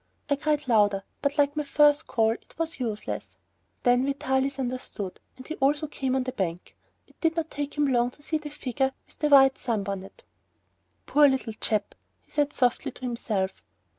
I 0.31 0.35
cried 0.35 0.67
louder, 0.67 1.03
but 1.21 1.37
like 1.37 1.55
my 1.55 1.63
first 1.63 2.07
call 2.07 2.31
it 2.31 2.55
was 2.57 2.79
useless. 2.79 3.37
Then 3.83 4.03
Vitalis 4.03 4.57
understood, 4.57 5.19
and 5.37 5.45
he 5.45 5.57
also 5.57 5.85
came 5.85 6.15
up 6.15 6.21
on 6.21 6.23
the 6.23 6.31
bank. 6.31 6.75
It 7.05 7.21
did 7.21 7.35
not 7.35 7.51
take 7.51 7.77
him 7.77 7.85
long 7.85 8.09
to 8.09 8.23
see 8.23 8.39
the 8.39 8.49
figure 8.49 8.93
with 9.05 9.19
the 9.19 9.29
white 9.29 9.59
sunbonnet. 9.59 10.23
"Poor 11.05 11.27
little 11.29 11.53
chap," 11.53 11.93
he 12.23 12.31
said 12.31 12.51
softly 12.51 12.89
to 12.93 13.01
himself. 13.01 13.61